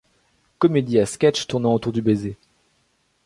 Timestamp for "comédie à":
0.57-1.05